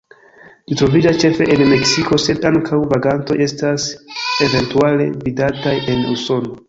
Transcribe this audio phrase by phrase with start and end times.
[0.69, 3.85] Ĝi troviĝas ĉefe en Meksiko, sed ankaŭ vagantoj estas
[4.47, 6.57] eventuale vidataj en Usono.